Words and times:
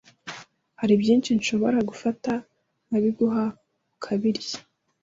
hari 0.79 0.93
byinshi 1.01 1.29
nshobora 1.39 1.77
gufata 1.89 2.31
nkabiguha 2.87 3.43
ukabirya 3.93 4.57